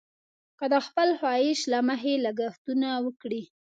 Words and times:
که 0.59 0.65
د 0.73 0.75
خپل 0.87 1.09
خواهش 1.19 1.59
له 1.71 1.79
مخې 1.89 2.13
لګښتونه 2.25 2.89
وکړي. 3.05 3.43